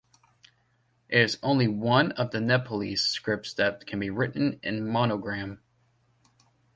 [1.09, 5.61] It is only one of the Nepalese scripts that can be written in monogram.